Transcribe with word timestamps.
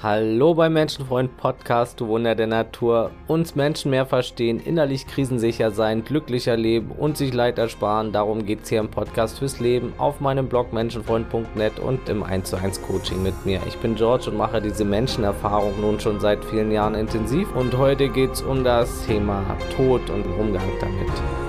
Hallo 0.00 0.54
beim 0.54 0.74
Menschenfreund 0.74 1.36
Podcast, 1.38 1.98
du 1.98 2.06
Wunder 2.06 2.36
der 2.36 2.46
Natur. 2.46 3.10
Uns 3.26 3.56
Menschen 3.56 3.90
mehr 3.90 4.06
verstehen, 4.06 4.60
innerlich 4.60 5.08
krisensicher 5.08 5.72
sein, 5.72 6.04
glücklicher 6.04 6.56
leben 6.56 6.92
und 6.92 7.16
sich 7.16 7.34
Leid 7.34 7.58
ersparen. 7.58 8.12
Darum 8.12 8.46
geht 8.46 8.62
es 8.62 8.68
hier 8.68 8.78
im 8.78 8.92
Podcast 8.92 9.40
fürs 9.40 9.58
Leben 9.58 9.92
auf 9.98 10.20
meinem 10.20 10.48
Blog 10.48 10.72
menschenfreund.net 10.72 11.80
und 11.80 12.08
im 12.08 12.22
1 12.22 12.48
zu 12.48 12.56
1 12.58 12.80
Coaching 12.82 13.24
mit 13.24 13.44
mir. 13.44 13.60
Ich 13.66 13.76
bin 13.78 13.96
George 13.96 14.30
und 14.30 14.36
mache 14.36 14.62
diese 14.62 14.84
Menschenerfahrung 14.84 15.80
nun 15.80 15.98
schon 15.98 16.20
seit 16.20 16.44
vielen 16.44 16.70
Jahren 16.70 16.94
intensiv 16.94 17.52
und 17.56 17.76
heute 17.76 18.08
geht 18.08 18.34
es 18.34 18.42
um 18.42 18.62
das 18.62 19.04
Thema 19.04 19.42
Tod 19.76 20.08
und 20.10 20.24
Umgang 20.38 20.70
damit. 20.80 21.47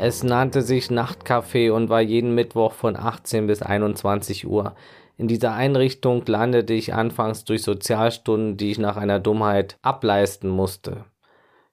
Es 0.00 0.22
nannte 0.22 0.62
sich 0.62 0.90
Nachtcafé 0.90 1.72
und 1.72 1.88
war 1.88 2.00
jeden 2.00 2.32
Mittwoch 2.32 2.72
von 2.72 2.94
18 2.94 3.48
bis 3.48 3.62
21 3.62 4.46
Uhr. 4.46 4.76
In 5.16 5.26
dieser 5.26 5.54
Einrichtung 5.54 6.24
landete 6.24 6.72
ich 6.72 6.94
anfangs 6.94 7.44
durch 7.44 7.62
Sozialstunden, 7.64 8.56
die 8.56 8.70
ich 8.70 8.78
nach 8.78 8.96
einer 8.96 9.18
Dummheit 9.18 9.76
ableisten 9.82 10.50
musste. 10.50 11.04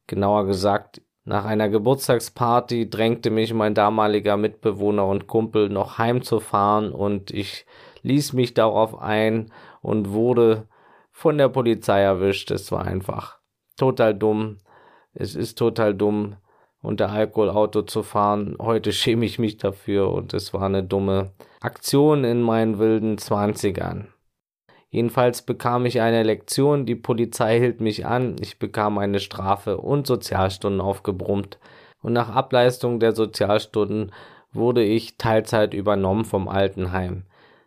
Genauer 0.07 0.47
gesagt, 0.47 1.03
nach 1.23 1.45
einer 1.45 1.69
Geburtstagsparty 1.69 2.89
drängte 2.89 3.29
mich 3.29 3.53
mein 3.53 3.75
damaliger 3.75 4.37
Mitbewohner 4.37 5.05
und 5.05 5.27
Kumpel 5.27 5.69
noch 5.69 5.99
heimzufahren 5.99 6.93
und 6.93 7.29
ich 7.29 7.67
ließ 8.01 8.33
mich 8.33 8.55
darauf 8.55 8.99
ein 8.99 9.51
und 9.83 10.13
wurde 10.13 10.67
von 11.11 11.37
der 11.37 11.49
Polizei 11.49 12.01
erwischt. 12.01 12.49
Es 12.49 12.71
war 12.71 12.85
einfach 12.85 13.37
total 13.77 14.15
dumm. 14.15 14.57
Es 15.13 15.35
ist 15.35 15.59
total 15.59 15.93
dumm 15.93 16.37
unter 16.85 17.09
Alkoholauto 17.09 17.81
zu 17.81 18.03
fahren. 18.03 18.55
Heute 18.59 18.93
schäme 18.93 19.25
ich 19.25 19.39
mich 19.39 19.57
dafür 19.57 20.11
und 20.11 20.33
es 20.33 20.53
war 20.53 20.63
eine 20.63 20.83
dumme 20.83 21.31
Aktion 21.59 22.23
in 22.23 22.41
meinen 22.41 22.79
wilden 22.79 23.17
Zwanzigern. 23.17 24.07
Jedenfalls 24.89 25.41
bekam 25.41 25.85
ich 25.85 25.99
eine 25.99 26.23
Lektion, 26.23 26.85
die 26.85 26.95
Polizei 26.95 27.59
hielt 27.59 27.81
mich 27.81 28.05
an, 28.05 28.37
ich 28.39 28.59
bekam 28.59 28.97
eine 28.97 29.19
Strafe 29.19 29.77
und 29.77 30.07
Sozialstunden 30.07 30.79
aufgebrummt. 30.79 31.59
Und 32.01 32.13
nach 32.13 32.29
Ableistung 32.33 32.99
der 32.99 33.13
Sozialstunden 33.13 34.11
wurde 34.53 34.83
ich 34.83 35.17
Teilzeit 35.17 35.73
übernommen 35.73 36.23
vom 36.23 36.47
Altenheim. 36.47 37.23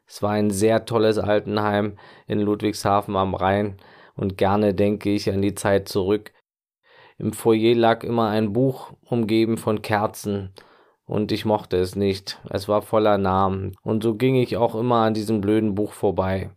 Es 0.07 0.23
war 0.23 0.31
ein 0.31 0.51
sehr 0.51 0.87
tolles 0.87 1.19
Altenheim 1.19 1.99
in 2.27 2.41
Ludwigshafen 2.41 3.15
am 3.15 3.35
Rhein 3.35 3.77
und 4.17 4.39
gerne 4.39 4.73
denke 4.73 5.11
ich 5.11 5.31
an 5.31 5.43
die 5.43 5.55
Zeit 5.55 5.89
zurück, 5.89 6.33
im 7.19 7.33
Foyer 7.33 7.75
lag 7.75 8.05
immer 8.05 8.29
ein 8.29 8.53
Buch, 8.53 8.93
umgeben 9.05 9.59
von 9.59 9.83
Kerzen, 9.83 10.53
und 11.05 11.33
ich 11.33 11.45
mochte 11.45 11.79
es 11.79 11.97
nicht. 11.97 12.39
Es 12.51 12.69
war 12.69 12.83
voller 12.83 13.19
Namen, 13.19 13.75
und 13.83 14.03
so 14.03 14.15
ging 14.15 14.37
ich 14.37 14.57
auch 14.57 14.75
immer 14.75 14.97
an 14.97 15.15
diesem 15.15 15.41
blöden 15.41 15.75
Buch 15.75 15.93
vorbei. 15.93 16.51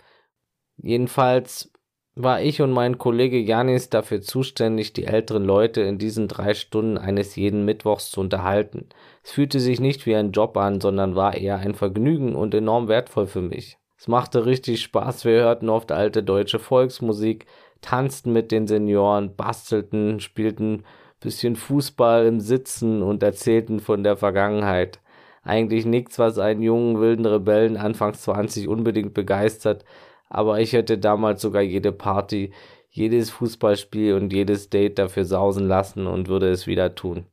Jedenfalls 0.77 1.71
war 2.15 2.41
ich 2.41 2.61
und 2.61 2.71
mein 2.71 2.97
Kollege 2.97 3.39
Janis 3.39 3.89
dafür 3.89 4.21
zuständig, 4.21 4.93
die 4.93 5.05
älteren 5.05 5.45
Leute 5.45 5.81
in 5.81 5.97
diesen 5.97 6.27
drei 6.27 6.53
Stunden 6.53 6.97
eines 6.97 7.35
jeden 7.37 7.63
Mittwochs 7.63 8.11
zu 8.11 8.19
unterhalten. 8.19 8.89
Es 9.23 9.31
fühlte 9.31 9.59
sich 9.59 9.79
nicht 9.79 10.05
wie 10.05 10.15
ein 10.15 10.31
Job 10.31 10.57
an, 10.57 10.81
sondern 10.81 11.15
war 11.15 11.35
eher 11.35 11.57
ein 11.57 11.73
Vergnügen 11.73 12.35
und 12.35 12.53
enorm 12.53 12.89
wertvoll 12.89 13.27
für 13.27 13.41
mich. 13.41 13.77
Es 13.97 14.07
machte 14.07 14.45
richtig 14.45 14.81
Spaß, 14.81 15.25
wir 15.25 15.41
hörten 15.41 15.69
oft 15.69 15.91
alte 15.91 16.23
deutsche 16.23 16.59
Volksmusik, 16.59 17.45
tanzten 17.81 18.31
mit 18.33 18.51
den 18.51 18.67
Senioren, 18.67 19.35
bastelten, 19.35 20.19
spielten 20.19 20.83
bisschen 21.19 21.55
Fußball 21.55 22.25
im 22.25 22.39
Sitzen 22.39 23.01
und 23.01 23.23
erzählten 23.23 23.79
von 23.79 24.03
der 24.03 24.17
Vergangenheit. 24.17 24.99
Eigentlich 25.43 25.85
nichts, 25.85 26.19
was 26.19 26.37
einen 26.37 26.61
jungen 26.61 26.99
wilden 26.99 27.25
Rebellen 27.25 27.77
anfangs 27.77 28.23
20 28.23 28.67
unbedingt 28.67 29.13
begeistert, 29.13 29.85
aber 30.29 30.59
ich 30.59 30.73
hätte 30.73 30.97
damals 30.97 31.41
sogar 31.41 31.61
jede 31.61 31.91
Party, 31.91 32.51
jedes 32.89 33.29
Fußballspiel 33.29 34.15
und 34.15 34.33
jedes 34.33 34.69
Date 34.69 34.99
dafür 34.99 35.25
sausen 35.25 35.67
lassen 35.67 36.07
und 36.07 36.27
würde 36.27 36.49
es 36.49 36.67
wieder 36.67 36.95
tun. 36.95 37.25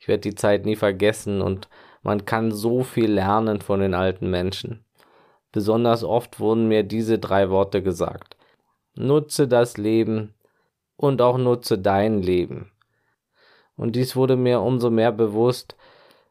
Ich 0.00 0.08
werde 0.08 0.22
die 0.22 0.34
Zeit 0.34 0.64
nie 0.64 0.76
vergessen 0.76 1.40
und 1.40 1.68
man 2.02 2.24
kann 2.24 2.52
so 2.52 2.82
viel 2.82 3.10
lernen 3.10 3.60
von 3.60 3.80
den 3.80 3.94
alten 3.94 4.30
Menschen. 4.30 4.84
Besonders 5.52 6.04
oft 6.04 6.38
wurden 6.38 6.68
mir 6.68 6.82
diese 6.82 7.18
drei 7.18 7.50
Worte 7.50 7.82
gesagt. 7.82 8.35
Nutze 8.98 9.46
das 9.46 9.76
Leben 9.76 10.32
und 10.96 11.20
auch 11.20 11.36
nutze 11.36 11.78
dein 11.78 12.22
Leben. 12.22 12.72
Und 13.76 13.94
dies 13.94 14.16
wurde 14.16 14.36
mir 14.36 14.62
umso 14.62 14.88
mehr 14.88 15.12
bewusst, 15.12 15.76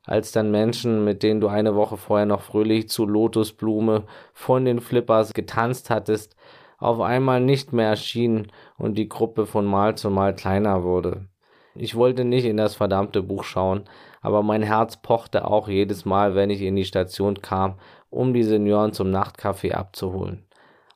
als 0.03 0.31
dann 0.31 0.49
Menschen, 0.49 1.05
mit 1.05 1.21
denen 1.21 1.41
du 1.41 1.47
eine 1.47 1.75
Woche 1.75 1.95
vorher 1.95 2.25
noch 2.25 2.41
fröhlich 2.41 2.89
zu 2.89 3.05
Lotusblume 3.05 4.05
von 4.33 4.65
den 4.65 4.81
Flippers 4.81 5.35
getanzt 5.35 5.91
hattest, 5.91 6.35
auf 6.79 7.01
einmal 7.01 7.39
nicht 7.39 7.71
mehr 7.71 7.89
erschienen 7.89 8.51
und 8.79 8.97
die 8.97 9.09
Gruppe 9.09 9.45
von 9.45 9.65
Mal 9.65 9.95
zu 9.95 10.09
Mal 10.09 10.35
kleiner 10.35 10.83
wurde. 10.83 11.27
Ich 11.75 11.95
wollte 11.95 12.25
nicht 12.25 12.45
in 12.45 12.57
das 12.57 12.73
verdammte 12.73 13.21
Buch 13.21 13.43
schauen, 13.43 13.83
aber 14.21 14.41
mein 14.41 14.63
Herz 14.63 14.97
pochte 14.97 15.45
auch 15.45 15.67
jedes 15.67 16.03
Mal, 16.03 16.33
wenn 16.33 16.49
ich 16.49 16.61
in 16.61 16.75
die 16.75 16.85
Station 16.85 17.41
kam, 17.41 17.75
um 18.09 18.33
die 18.33 18.43
Senioren 18.43 18.91
zum 18.91 19.11
Nachtkaffee 19.11 19.73
abzuholen. 19.73 20.44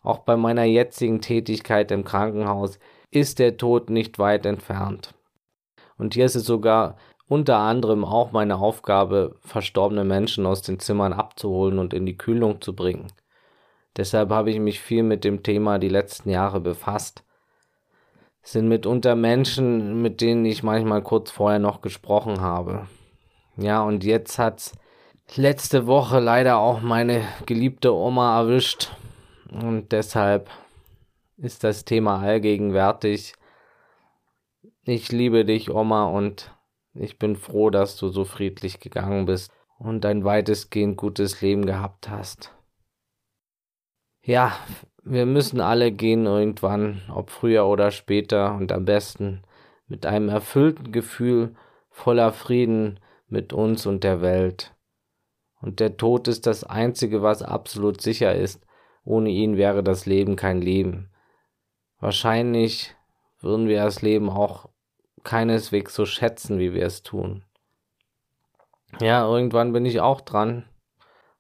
Auch 0.02 0.20
bei 0.20 0.38
meiner 0.38 0.64
jetzigen 0.64 1.22
Tätigkeit 1.22 1.92
im 1.92 2.04
Krankenhaus 2.04 2.80
ist 3.12 3.40
der 3.40 3.58
Tod 3.58 3.90
nicht 3.90 4.20
weit 4.20 4.46
entfernt. 4.46 5.14
Und 5.98 6.14
hier 6.14 6.26
ist 6.26 6.36
es 6.36 6.46
sogar 6.46 6.96
unter 7.28 7.58
anderem 7.58 8.06
auch 8.06 8.32
meine 8.32 8.58
Aufgabe, 8.58 9.36
verstorbene 9.42 10.04
Menschen 10.04 10.46
aus 10.46 10.62
den 10.62 10.80
Zimmern 10.80 11.14
abzuholen 11.14 11.78
und 11.78 11.94
in 11.94 12.06
die 12.06 12.18
Kühlung 12.18 12.62
zu 12.62 12.76
bringen. 12.76 13.12
Deshalb 13.98 14.32
habe 14.32 14.50
ich 14.50 14.60
mich 14.60 14.80
viel 14.80 15.04
mit 15.04 15.24
dem 15.24 15.44
Thema 15.44 15.78
die 15.78 15.90
letzten 15.90 16.30
Jahre 16.30 16.60
befasst. 16.60 17.24
Es 18.42 18.54
sind 18.54 18.68
mitunter 18.68 19.16
Menschen, 19.16 20.02
mit 20.02 20.22
denen 20.22 20.46
ich 20.46 20.64
manchmal 20.64 21.04
kurz 21.04 21.30
vorher 21.30 21.60
noch 21.60 21.82
gesprochen 21.82 22.42
habe. 22.42 22.88
Ja, 23.58 23.84
und 23.84 24.04
jetzt 24.04 24.40
hat's 24.40 24.74
letzte 25.36 25.86
Woche 25.86 26.20
leider 26.20 26.58
auch 26.58 26.82
meine 26.82 27.22
geliebte 27.46 27.94
Oma 27.94 28.40
erwischt. 28.40 28.92
Und 29.52 29.92
deshalb 29.92 30.50
ist 31.38 31.64
das 31.64 31.86
Thema 31.86 32.20
allgegenwärtig. 32.20 33.34
Ich 34.84 35.12
liebe 35.12 35.46
dich, 35.46 35.70
Oma, 35.70 36.06
und 36.06 36.56
ich 36.94 37.18
bin 37.18 37.36
froh, 37.36 37.70
dass 37.70 37.96
du 37.98 38.10
so 38.10 38.26
friedlich 38.26 38.80
gegangen 38.80 39.26
bist 39.26 39.52
und 39.78 40.06
ein 40.06 40.24
weitestgehend 40.26 40.98
gutes 40.98 41.42
Leben 41.42 41.66
gehabt 41.66 42.10
hast. 42.10 42.54
Ja, 44.22 44.58
wir 45.04 45.26
müssen 45.26 45.62
alle 45.62 45.92
gehen 45.92 46.26
irgendwann, 46.26 47.02
ob 47.14 47.30
früher 47.32 47.66
oder 47.66 47.92
später 47.92 48.54
und 48.56 48.72
am 48.72 48.86
besten 48.86 49.44
mit 49.88 50.06
einem 50.06 50.30
erfüllten 50.30 50.92
Gefühl 50.92 51.56
voller 51.90 52.32
Frieden 52.34 53.00
mit 53.28 53.54
uns 53.54 53.86
und 53.86 54.04
der 54.04 54.22
Welt. 54.22 54.76
Und 55.62 55.80
der 55.80 55.98
Tod 55.98 56.28
ist 56.28 56.46
das 56.46 56.64
Einzige, 56.64 57.22
was 57.22 57.42
absolut 57.42 58.02
sicher 58.02 58.36
ist, 58.36 58.66
ohne 59.04 59.30
ihn 59.30 59.58
wäre 59.58 59.84
das 59.84 60.06
Leben 60.06 60.36
kein 60.36 60.62
Leben. 60.62 61.10
Wahrscheinlich 62.00 62.96
würden 63.42 63.68
wir 63.68 63.84
das 63.84 64.02
Leben 64.02 64.30
auch 64.30 64.70
keineswegs 65.24 65.94
so 65.96 66.06
schätzen, 66.06 66.60
wie 66.60 66.74
wir 66.74 66.86
es 66.86 67.04
tun. 67.04 67.44
Ja, 69.00 69.28
irgendwann 69.28 69.74
bin 69.74 69.86
ich 69.86 70.02
auch 70.02 70.22
dran. 70.22 70.66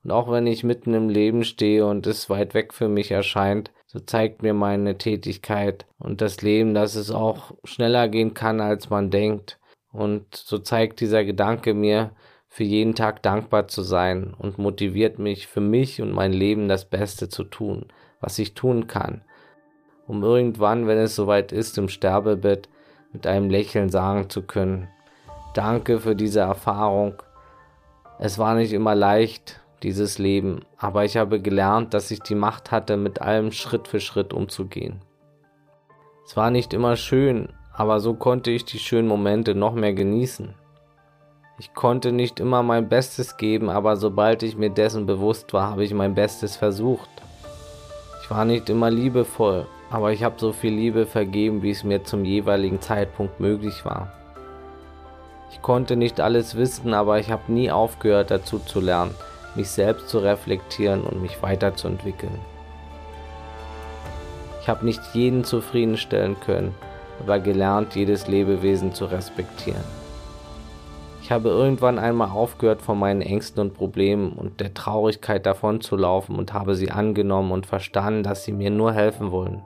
Und 0.04 0.12
auch 0.12 0.32
wenn 0.32 0.48
ich 0.48 0.64
mitten 0.64 0.94
im 0.94 1.10
Leben 1.10 1.44
stehe 1.44 1.86
und 1.86 2.08
es 2.08 2.30
weit 2.30 2.54
weg 2.54 2.74
für 2.74 2.88
mich 2.88 3.12
erscheint, 3.12 3.72
so 3.86 4.00
zeigt 4.00 4.44
mir 4.44 4.54
meine 4.54 4.98
Tätigkeit 4.98 5.86
und 5.98 6.22
das 6.22 6.42
Leben, 6.42 6.74
dass 6.74 6.96
es 6.96 7.12
auch 7.12 7.54
schneller 7.64 8.08
gehen 8.08 8.34
kann, 8.34 8.62
als 8.62 8.90
man 8.90 9.10
denkt. 9.10 9.60
Und 9.92 10.36
so 10.36 10.60
zeigt 10.60 11.00
dieser 11.00 11.26
Gedanke 11.26 11.74
mir, 11.74 12.12
für 12.50 12.64
jeden 12.64 12.96
Tag 12.96 13.22
dankbar 13.22 13.68
zu 13.68 13.84
sein 13.84 14.34
und 14.38 14.58
motiviert 14.58 15.20
mich 15.20 15.48
für 15.48 15.62
mich 15.62 16.02
und 16.02 16.12
mein 16.12 16.34
Leben 16.34 16.68
das 16.68 16.86
Beste 16.86 17.30
zu 17.30 17.44
tun, 17.44 17.86
was 18.20 18.40
ich 18.40 18.56
tun 18.56 18.88
kann, 18.88 19.22
um 20.08 20.24
irgendwann, 20.24 20.88
wenn 20.88 20.98
es 20.98 21.16
soweit 21.16 21.52
ist, 21.52 21.78
im 21.78 21.88
Sterbebett 21.88 22.68
mit 23.14 23.28
einem 23.28 23.50
Lächeln 23.50 23.90
sagen 23.90 24.30
zu 24.30 24.42
können, 24.42 24.88
danke 25.54 26.00
für 26.00 26.16
diese 26.16 26.42
Erfahrung. 26.42 27.22
Es 28.18 28.40
war 28.40 28.56
nicht 28.56 28.74
immer 28.74 28.96
leicht, 28.96 29.62
dieses 29.84 30.18
Leben, 30.18 30.66
aber 30.78 31.06
ich 31.06 31.18
habe 31.18 31.40
gelernt, 31.40 31.94
dass 31.94 32.12
ich 32.12 32.20
die 32.20 32.36
Macht 32.36 32.72
hatte, 32.72 32.98
mit 32.98 33.22
allem 33.22 33.52
Schritt 33.52 33.88
für 33.88 34.00
Schritt 34.00 34.34
umzugehen. 34.34 35.02
Es 36.26 36.36
war 36.36 36.52
nicht 36.52 36.74
immer 36.74 36.96
schön, 36.96 37.50
aber 37.74 38.00
so 38.00 38.16
konnte 38.16 38.52
ich 38.52 38.66
die 38.66 38.80
schönen 38.80 39.08
Momente 39.08 39.56
noch 39.56 39.74
mehr 39.74 39.94
genießen. 39.94 40.54
Ich 41.62 41.74
konnte 41.74 42.14
nicht 42.14 42.40
immer 42.40 42.64
mein 42.64 42.88
Bestes 42.88 43.36
geben, 43.36 43.70
aber 43.70 43.98
sobald 43.98 44.44
ich 44.44 44.56
mir 44.56 44.70
dessen 44.70 45.06
bewusst 45.06 45.52
war, 45.52 45.72
habe 45.72 45.84
ich 45.84 45.94
mein 45.94 46.16
Bestes 46.16 46.56
versucht. 46.56 47.10
Ich 48.24 48.32
war 48.32 48.46
nicht 48.46 48.70
immer 48.70 48.90
liebevoll, 48.90 49.68
aber 49.92 50.14
ich 50.14 50.24
habe 50.24 50.36
so 50.38 50.54
viel 50.54 50.74
Liebe 50.74 51.06
vergeben, 51.06 51.62
wie 51.62 51.72
es 51.72 51.84
mir 51.84 52.06
zum 52.06 52.24
jeweiligen 52.24 52.80
Zeitpunkt 52.80 53.42
möglich 53.42 53.84
war. 53.84 54.10
Ich 55.52 55.62
konnte 55.62 55.98
nicht 55.98 56.22
alles 56.22 56.56
wissen, 56.56 56.94
aber 56.94 57.20
ich 57.20 57.30
habe 57.30 57.52
nie 57.52 57.70
aufgehört 57.70 58.32
dazu 58.32 58.60
zu 58.60 58.80
lernen, 58.80 59.14
mich 59.56 59.70
selbst 59.70 60.08
zu 60.08 60.20
reflektieren 60.20 61.02
und 61.02 61.22
mich 61.22 61.44
weiterzuentwickeln. 61.44 62.40
Ich 64.62 64.70
habe 64.70 64.86
nicht 64.86 65.02
jeden 65.12 65.44
zufriedenstellen 65.44 66.40
können, 66.40 66.74
aber 67.20 67.40
gelernt, 67.40 67.96
jedes 67.96 68.28
Lebewesen 68.30 68.94
zu 68.94 69.04
respektieren. 69.04 69.99
Ich 71.30 71.34
habe 71.36 71.50
irgendwann 71.50 72.00
einmal 72.00 72.32
aufgehört, 72.32 72.82
von 72.82 72.98
meinen 72.98 73.22
Ängsten 73.22 73.62
und 73.62 73.76
Problemen 73.76 74.32
und 74.32 74.60
der 74.60 74.74
Traurigkeit 74.74 75.46
davon 75.46 75.80
zu 75.80 75.96
laufen 75.96 76.36
und 76.36 76.54
habe 76.54 76.74
sie 76.74 76.90
angenommen 76.90 77.52
und 77.52 77.68
verstanden, 77.68 78.24
dass 78.24 78.46
sie 78.46 78.52
mir 78.52 78.72
nur 78.72 78.94
helfen 78.94 79.30
wollen. 79.30 79.62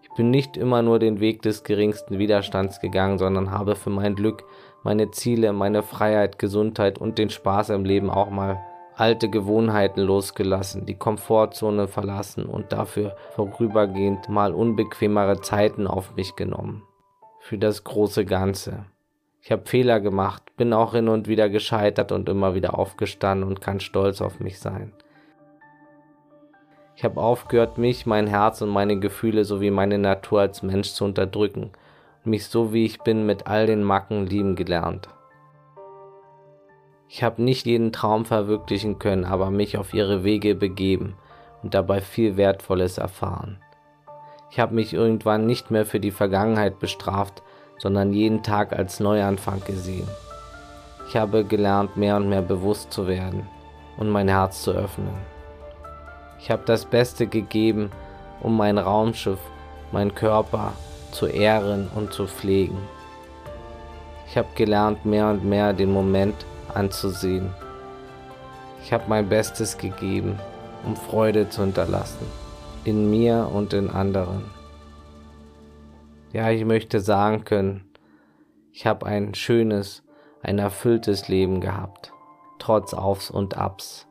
Ich 0.00 0.08
bin 0.16 0.30
nicht 0.30 0.56
immer 0.56 0.80
nur 0.80 0.98
den 0.98 1.20
Weg 1.20 1.42
des 1.42 1.64
geringsten 1.64 2.18
Widerstands 2.18 2.80
gegangen, 2.80 3.18
sondern 3.18 3.50
habe 3.50 3.76
für 3.76 3.90
mein 3.90 4.14
Glück, 4.14 4.44
meine 4.82 5.10
Ziele, 5.10 5.52
meine 5.52 5.82
Freiheit, 5.82 6.38
Gesundheit 6.38 6.98
und 6.98 7.18
den 7.18 7.28
Spaß 7.28 7.68
im 7.68 7.84
Leben 7.84 8.08
auch 8.08 8.30
mal 8.30 8.58
alte 8.94 9.28
Gewohnheiten 9.28 10.00
losgelassen, 10.00 10.86
die 10.86 10.96
Komfortzone 10.96 11.88
verlassen 11.88 12.46
und 12.46 12.72
dafür 12.72 13.14
vorübergehend 13.34 14.30
mal 14.30 14.54
unbequemere 14.54 15.42
Zeiten 15.42 15.86
auf 15.86 16.16
mich 16.16 16.36
genommen. 16.36 16.84
Für 17.40 17.58
das 17.58 17.84
große 17.84 18.24
Ganze. 18.24 18.86
Ich 19.46 19.52
habe 19.52 19.64
Fehler 19.64 20.00
gemacht, 20.00 20.42
bin 20.56 20.72
auch 20.72 20.94
hin 20.94 21.08
und 21.08 21.28
wieder 21.28 21.48
gescheitert 21.48 22.10
und 22.10 22.28
immer 22.28 22.56
wieder 22.56 22.76
aufgestanden 22.76 23.48
und 23.48 23.60
kann 23.60 23.78
stolz 23.78 24.20
auf 24.20 24.40
mich 24.40 24.58
sein. 24.58 24.92
Ich 26.96 27.04
habe 27.04 27.20
aufgehört, 27.20 27.78
mich, 27.78 28.06
mein 28.06 28.26
Herz 28.26 28.60
und 28.60 28.70
meine 28.70 28.98
Gefühle 28.98 29.44
sowie 29.44 29.70
meine 29.70 29.98
Natur 29.98 30.40
als 30.40 30.64
Mensch 30.64 30.90
zu 30.94 31.04
unterdrücken 31.04 31.70
und 32.24 32.30
mich 32.30 32.48
so 32.48 32.72
wie 32.72 32.86
ich 32.86 33.02
bin 33.02 33.24
mit 33.24 33.46
all 33.46 33.66
den 33.66 33.84
Macken 33.84 34.26
lieben 34.26 34.56
gelernt. 34.56 35.08
Ich 37.08 37.22
habe 37.22 37.40
nicht 37.40 37.66
jeden 37.66 37.92
Traum 37.92 38.24
verwirklichen 38.24 38.98
können, 38.98 39.24
aber 39.24 39.52
mich 39.52 39.78
auf 39.78 39.94
ihre 39.94 40.24
Wege 40.24 40.56
begeben 40.56 41.14
und 41.62 41.72
dabei 41.72 42.00
viel 42.00 42.36
Wertvolles 42.36 42.98
erfahren. 42.98 43.58
Ich 44.50 44.58
habe 44.58 44.74
mich 44.74 44.92
irgendwann 44.92 45.46
nicht 45.46 45.70
mehr 45.70 45.86
für 45.86 46.00
die 46.00 46.10
Vergangenheit 46.10 46.80
bestraft, 46.80 47.44
sondern 47.78 48.12
jeden 48.12 48.42
Tag 48.42 48.72
als 48.72 49.00
Neuanfang 49.00 49.62
gesehen. 49.64 50.08
Ich 51.08 51.16
habe 51.16 51.44
gelernt, 51.44 51.96
mehr 51.96 52.16
und 52.16 52.28
mehr 52.28 52.42
bewusst 52.42 52.92
zu 52.92 53.06
werden 53.06 53.48
und 53.96 54.08
mein 54.08 54.28
Herz 54.28 54.62
zu 54.62 54.72
öffnen. 54.72 55.14
Ich 56.40 56.50
habe 56.50 56.62
das 56.66 56.84
Beste 56.84 57.26
gegeben, 57.26 57.90
um 58.40 58.56
mein 58.56 58.78
Raumschiff, 58.78 59.38
mein 59.92 60.14
Körper 60.14 60.72
zu 61.12 61.26
ehren 61.26 61.88
und 61.94 62.12
zu 62.12 62.26
pflegen. 62.26 62.78
Ich 64.28 64.36
habe 64.36 64.48
gelernt, 64.54 65.06
mehr 65.06 65.28
und 65.28 65.44
mehr 65.44 65.72
den 65.72 65.92
Moment 65.92 66.44
anzusehen. 66.74 67.54
Ich 68.82 68.92
habe 68.92 69.04
mein 69.08 69.28
Bestes 69.28 69.78
gegeben, 69.78 70.38
um 70.84 70.96
Freude 70.96 71.48
zu 71.48 71.62
hinterlassen, 71.62 72.26
in 72.84 73.10
mir 73.10 73.48
und 73.52 73.72
in 73.72 73.90
anderen. 73.90 74.55
Ja, 76.36 76.50
ich 76.50 76.66
möchte 76.66 77.00
sagen 77.00 77.44
können, 77.44 77.90
ich 78.70 78.86
habe 78.86 79.06
ein 79.06 79.32
schönes, 79.32 80.02
ein 80.42 80.58
erfülltes 80.58 81.28
Leben 81.28 81.62
gehabt, 81.62 82.12
trotz 82.58 82.92
Aufs 82.92 83.30
und 83.30 83.56
Abs. 83.56 84.06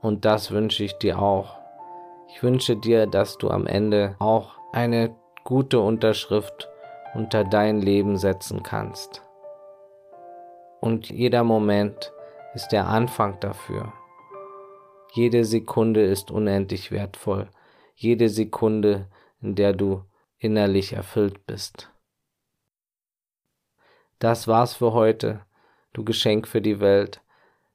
Und 0.00 0.24
das 0.24 0.52
wünsche 0.52 0.84
ich 0.84 0.96
dir 0.98 1.20
auch. 1.20 1.58
Ich 2.28 2.44
wünsche 2.44 2.76
dir, 2.76 3.08
dass 3.08 3.36
du 3.36 3.50
am 3.50 3.66
Ende 3.66 4.14
auch 4.20 4.60
eine 4.72 5.12
gute 5.42 5.80
Unterschrift 5.80 6.68
unter 7.14 7.42
dein 7.42 7.80
Leben 7.80 8.16
setzen 8.16 8.62
kannst. 8.62 9.22
Und 10.80 11.10
jeder 11.10 11.42
Moment 11.42 12.12
ist 12.54 12.68
der 12.68 12.86
Anfang 12.86 13.40
dafür. 13.40 13.92
Jede 15.14 15.44
Sekunde 15.44 16.04
ist 16.04 16.30
unendlich 16.30 16.92
wertvoll. 16.92 17.48
Jede 17.96 18.28
Sekunde, 18.28 19.08
in 19.42 19.56
der 19.56 19.72
du 19.72 20.04
innerlich 20.38 20.92
erfüllt 20.92 21.46
bist. 21.46 21.90
Das 24.18 24.48
war's 24.48 24.74
für 24.74 24.92
heute, 24.92 25.40
du 25.92 26.04
Geschenk 26.04 26.48
für 26.48 26.60
die 26.60 26.80
Welt. 26.80 27.20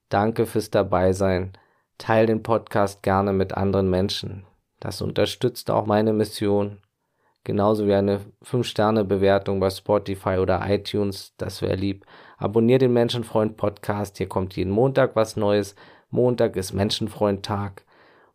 Danke 0.10 0.46
fürs 0.46 0.70
Dabeisein. 0.70 1.54
Teil 1.98 2.26
den 2.26 2.44
Podcast 2.44 3.04
gerne 3.04 3.34
mit 3.34 3.54
anderen 3.54 3.90
Menschen. 3.90 4.46
Das 4.80 5.02
unterstützt 5.02 5.72
auch 5.72 5.86
meine 5.86 6.12
Mission 6.12 6.82
genauso 7.44 7.88
wie 7.88 7.94
eine 7.94 8.22
5-Sterne-Bewertung 8.44 9.60
bei 9.60 9.70
Spotify 9.70 10.38
oder 10.38 10.62
iTunes, 10.68 11.34
das 11.38 11.62
wäre 11.62 11.76
lieb. 11.76 12.06
Abonnier 12.38 12.80
den 12.80 12.94
Menschenfreund 12.94 13.58
Podcast, 13.58 14.18
hier 14.18 14.30
kommt 14.30 14.56
jeden 14.56 14.72
Montag 14.72 15.16
was 15.16 15.36
Neues. 15.36 15.76
Montag 16.10 16.56
ist 16.56 16.74
Menschenfreund-Tag. 16.74 17.84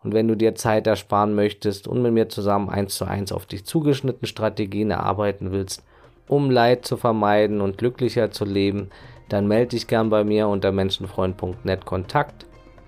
Und 0.03 0.15
wenn 0.15 0.29
du 0.29 0.37
dir 0.37 0.55
Zeit 0.55 0.87
ersparen 0.87 1.35
möchtest 1.35 1.89
und 1.89 2.03
mit 2.03 2.12
mir 2.12 2.29
zusammen 2.29 2.69
eins 2.69 2.95
zu 2.95 3.05
eins 3.05 3.33
auf 3.33 3.47
dich 3.47 3.65
zugeschnittene 3.65 4.29
Strategien 4.29 4.91
erarbeiten 4.91 5.50
willst, 5.50 5.83
um 6.29 6.50
Leid 6.50 6.87
zu 6.87 6.97
vermeiden 6.97 7.61
und 7.61 7.79
glücklicher 7.79 8.31
zu 8.31 8.45
leben, 8.45 8.91
dann 9.29 9.49
melde 9.49 9.71
dich 9.71 9.87
gern 9.87 10.11
bei 10.11 10.25
mir 10.25 10.49
unter 10.49 10.73
menschenfreund.net 10.73 11.85
Kontakt 11.85 12.47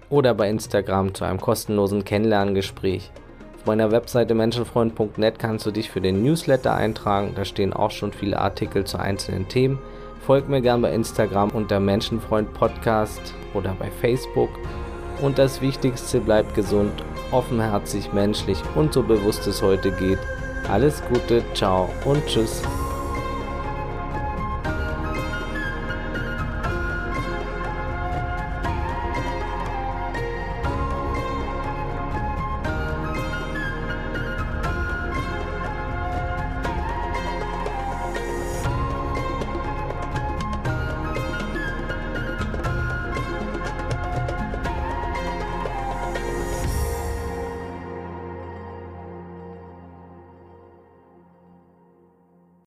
oder 0.09 0.35
bei 0.35 0.49
Instagram 0.49 1.15
zu 1.15 1.25
einem 1.25 1.41
kostenlosen 1.41 2.05
Kennenlerngespräch. 2.05 3.11
Auf 3.57 3.67
meiner 3.67 3.91
Webseite 3.91 4.35
menschenfreund.net 4.35 5.39
kannst 5.39 5.67
du 5.67 5.71
dich 5.71 5.91
für 5.91 6.01
den 6.01 6.23
Newsletter 6.23 6.75
eintragen. 6.75 7.33
Da 7.35 7.45
stehen 7.45 7.73
auch 7.73 7.91
schon 7.91 8.13
viele 8.13 8.39
Artikel 8.39 8.85
zu 8.85 8.99
einzelnen 8.99 9.49
Themen. 9.49 9.79
Folg 10.27 10.49
mir 10.49 10.61
gern 10.61 10.81
bei 10.81 10.95
Instagram 10.95 11.51
unter 11.51 11.81
Menschenfreund 11.81 12.53
Podcast 12.55 13.35
oder 13.53 13.75
bei 13.79 13.91
Facebook. 13.91 14.51
Und 15.21 15.39
das 15.39 15.61
Wichtigste, 15.61 16.21
bleibt 16.21 16.55
gesund, 16.55 16.93
offenherzig, 17.31 18.13
menschlich 18.13 18.59
und 18.75 18.93
so 18.93 19.03
bewusst 19.03 19.47
es 19.47 19.63
heute 19.63 19.93
geht. 19.93 20.19
Alles 20.69 21.03
Gute, 21.09 21.43
ciao 21.55 21.91
und 22.05 22.25
tschüss. 22.27 22.63